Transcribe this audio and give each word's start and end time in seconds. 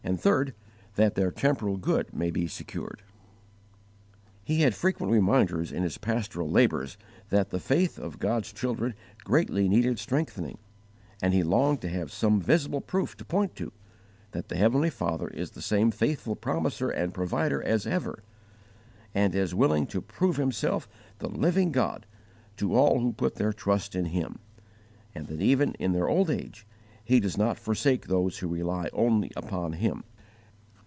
That 0.95 1.13
their 1.15 1.31
temporal 1.31 1.77
good 1.77 2.11
may 2.13 2.31
be 2.31 2.47
secured. 2.47 3.03
He 4.43 4.61
had 4.61 4.73
frequent 4.75 5.11
reminders 5.13 5.71
in 5.71 5.83
his 5.83 5.99
pastoral 5.99 6.49
labours 6.49 6.97
that 7.29 7.51
the 7.51 7.59
faith 7.59 7.99
of 7.99 8.17
God's 8.19 8.51
children 8.51 8.95
greatly 9.23 9.69
needed 9.69 9.99
strengthening; 9.99 10.57
and 11.21 11.35
he 11.35 11.43
longed 11.43 11.81
to 11.81 11.89
have 11.89 12.11
some 12.11 12.41
visible 12.41 12.81
proof 12.81 13.15
to 13.17 13.23
point 13.25 13.55
to, 13.57 13.71
that 14.31 14.49
the 14.49 14.55
heavenly 14.55 14.89
Father 14.89 15.27
is 15.29 15.51
the 15.51 15.61
same 15.61 15.91
faithful 15.91 16.35
Promiser 16.35 16.89
and 16.89 17.13
Provider 17.13 17.61
as 17.63 17.85
ever, 17.85 18.23
and 19.13 19.35
as 19.35 19.53
willing 19.55 19.85
to 19.85 20.01
PROVE 20.01 20.37
Himself 20.37 20.89
the 21.19 21.29
LIVING 21.29 21.71
GOD 21.71 22.07
to 22.57 22.73
all 22.75 22.99
who 22.99 23.13
put 23.13 23.35
their 23.35 23.53
trust 23.53 23.95
in 23.95 24.05
Him, 24.05 24.39
and 25.13 25.27
that 25.27 25.41
even 25.41 25.73
in 25.75 25.93
their 25.93 26.09
old 26.09 26.29
age 26.31 26.65
He 27.03 27.19
does 27.19 27.37
not 27.37 27.57
forsake 27.59 28.07
those 28.07 28.37
who 28.39 28.47
rely 28.47 28.89
only 28.93 29.31
upon 29.35 29.73
Him. 29.73 30.03